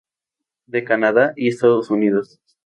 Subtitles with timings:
[0.65, 2.39] De Canadá y Estados Unidos.